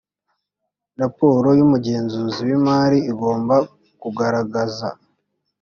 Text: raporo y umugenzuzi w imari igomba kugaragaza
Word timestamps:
raporo 1.01 1.47
y 1.57 1.61
umugenzuzi 1.65 2.39
w 2.49 2.49
imari 2.57 2.97
igomba 3.11 3.55
kugaragaza 4.01 4.89